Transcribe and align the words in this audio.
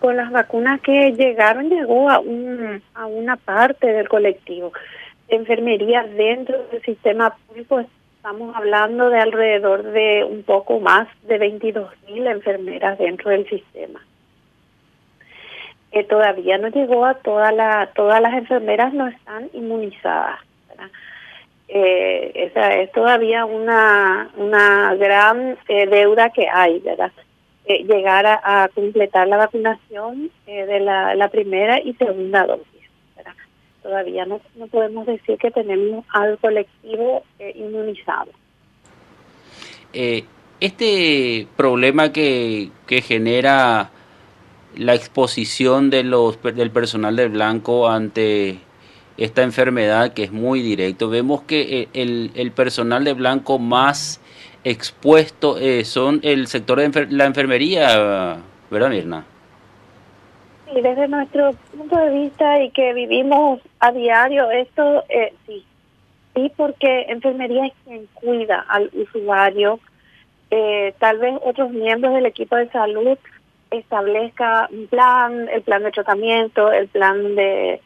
con 0.00 0.16
las 0.16 0.30
vacunas 0.30 0.80
que 0.80 1.12
llegaron, 1.12 1.68
llegó 1.68 2.10
a, 2.10 2.18
un, 2.18 2.82
a 2.94 3.06
una 3.06 3.36
parte 3.36 3.86
del 3.86 4.08
colectivo. 4.08 4.72
enfermería 5.28 6.02
dentro 6.02 6.66
del 6.72 6.82
sistema 6.82 7.36
público, 7.46 7.80
estamos 8.16 8.56
hablando 8.56 9.08
de 9.10 9.20
alrededor 9.20 9.82
de 9.82 10.24
un 10.24 10.42
poco 10.42 10.80
más 10.80 11.08
de 11.22 11.38
22 11.38 11.90
mil 12.08 12.26
enfermeras 12.26 12.98
dentro 12.98 13.30
del 13.30 13.48
sistema. 13.48 14.00
Que 15.92 16.04
todavía 16.04 16.58
no 16.58 16.68
llegó 16.68 17.04
a 17.04 17.14
toda 17.14 17.52
la, 17.52 17.90
todas 17.94 18.20
las 18.20 18.34
enfermeras 18.34 18.92
no 18.92 19.06
están 19.08 19.50
inmunizadas. 19.52 20.40
Eh, 21.72 22.32
esa 22.34 22.74
es 22.74 22.90
todavía 22.90 23.44
una, 23.44 24.28
una 24.36 24.92
gran 24.96 25.56
eh, 25.68 25.86
deuda 25.86 26.30
que 26.30 26.48
hay, 26.48 26.80
¿verdad? 26.80 27.12
Eh, 27.66 27.84
llegar 27.84 28.26
a, 28.26 28.68
completar 28.74 29.28
la 29.28 29.36
vacunación 29.36 30.30
eh, 30.46 30.64
de 30.64 30.80
la, 30.80 31.28
primera 31.30 31.80
y 31.80 31.92
segunda 31.94 32.46
dosis. 32.46 32.66
Todavía 33.82 34.26
no, 34.26 34.40
no 34.56 34.66
podemos 34.66 35.06
decir 35.06 35.38
que 35.38 35.50
tenemos 35.50 36.04
al 36.12 36.38
colectivo 36.38 37.22
eh, 37.38 37.52
inmunizado. 37.56 38.30
este 39.92 41.46
problema 41.56 42.12
que, 42.12 42.70
que 42.86 43.02
genera 43.02 43.90
la 44.76 44.94
exposición 44.94 45.90
de 45.90 46.02
los 46.02 46.42
del 46.42 46.70
personal 46.70 47.16
del 47.16 47.30
blanco 47.30 47.88
ante 47.88 48.58
esta 49.16 49.42
enfermedad 49.42 50.12
que 50.14 50.24
es 50.24 50.32
muy 50.32 50.62
directo. 50.62 51.08
Vemos 51.08 51.42
que 51.42 51.88
el, 51.92 52.30
el 52.34 52.52
personal 52.52 53.04
de 53.04 53.12
blanco 53.12 53.58
más 53.58 54.20
expuesto 54.64 55.58
eh, 55.58 55.84
son 55.84 56.20
el 56.22 56.46
sector 56.46 56.80
de 56.80 57.06
la 57.10 57.24
enfermería, 57.24 58.38
¿verdad, 58.70 58.90
Mirna? 58.90 59.24
Sí, 60.66 60.80
desde 60.80 61.08
nuestro 61.08 61.52
punto 61.76 61.96
de 61.96 62.10
vista 62.10 62.62
y 62.62 62.70
que 62.70 62.92
vivimos 62.92 63.60
a 63.80 63.92
diario, 63.92 64.50
esto 64.50 65.04
eh, 65.08 65.32
sí, 65.46 65.64
sí, 66.34 66.52
porque 66.56 67.06
enfermería 67.08 67.66
es 67.66 67.72
quien 67.84 68.06
cuida 68.14 68.64
al 68.68 68.90
usuario. 68.92 69.80
Eh, 70.52 70.94
tal 70.98 71.18
vez 71.18 71.34
otros 71.44 71.70
miembros 71.70 72.14
del 72.14 72.26
equipo 72.26 72.56
de 72.56 72.68
salud 72.70 73.16
establezca 73.70 74.68
un 74.70 74.88
plan, 74.88 75.48
el 75.48 75.62
plan 75.62 75.82
de 75.84 75.92
tratamiento, 75.92 76.72
el 76.72 76.88
plan 76.88 77.36
de 77.36 77.80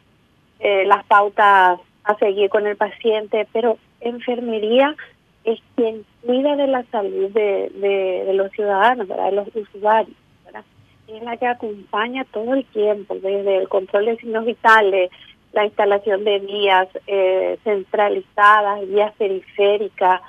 las 0.86 1.04
pautas 1.04 1.78
a 2.04 2.14
seguir 2.18 2.48
con 2.48 2.66
el 2.66 2.74
paciente, 2.74 3.46
pero 3.52 3.76
enfermería 4.00 4.96
es 5.44 5.60
quien 5.76 6.04
cuida 6.24 6.56
de 6.56 6.66
la 6.66 6.82
salud 6.84 7.30
de, 7.30 7.70
de, 7.74 8.32
los 8.34 8.50
ciudadanos, 8.52 9.08
de 9.08 9.32
los 9.32 9.48
usuarios. 9.54 10.16
Es 11.06 11.22
la 11.22 11.36
que 11.36 11.46
acompaña 11.46 12.24
todo 12.32 12.54
el 12.54 12.64
tiempo, 12.66 13.14
desde 13.16 13.58
el 13.58 13.68
control 13.68 14.06
de 14.06 14.16
signos 14.16 14.46
vitales, 14.46 15.10
la 15.52 15.66
instalación 15.66 16.24
de 16.24 16.38
vías 16.38 16.88
eh, 17.06 17.58
centralizadas, 17.62 18.88
vías 18.88 19.12
periféricas, 19.18 20.22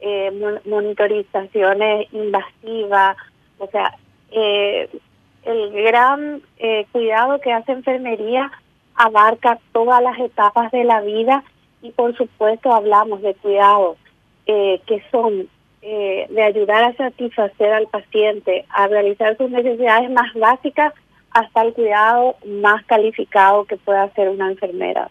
eh, 0.00 0.60
monitorizaciones 0.64 2.06
invasivas, 2.12 3.16
o 3.58 3.66
sea, 3.66 3.96
eh, 4.30 4.88
el 5.42 5.72
gran 5.72 6.42
eh, 6.58 6.86
cuidado 6.92 7.40
que 7.40 7.52
hace 7.52 7.72
enfermería 7.72 8.50
abarca 8.94 9.58
todas 9.72 10.02
las 10.02 10.18
etapas 10.18 10.70
de 10.70 10.84
la 10.84 11.00
vida 11.00 11.42
y 11.82 11.90
por 11.90 12.16
supuesto 12.16 12.72
hablamos 12.72 13.22
de 13.22 13.34
cuidados 13.34 13.96
eh, 14.52 14.80
que 14.84 15.00
son 15.12 15.48
eh, 15.80 16.26
de 16.28 16.42
ayudar 16.42 16.82
a 16.82 16.96
satisfacer 16.96 17.72
al 17.72 17.86
paciente, 17.86 18.64
a 18.70 18.88
realizar 18.88 19.36
sus 19.36 19.48
necesidades 19.48 20.10
más 20.10 20.34
básicas 20.34 20.92
hasta 21.30 21.62
el 21.62 21.72
cuidado 21.72 22.34
más 22.44 22.84
calificado 22.86 23.64
que 23.64 23.76
pueda 23.76 24.02
hacer 24.02 24.28
una 24.28 24.50
enfermera. 24.50 25.08